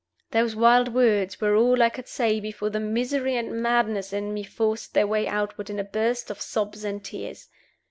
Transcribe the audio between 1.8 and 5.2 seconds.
I could say before the misery and madness in me forced their